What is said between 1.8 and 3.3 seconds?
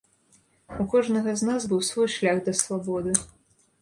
свой шлях да свабоды.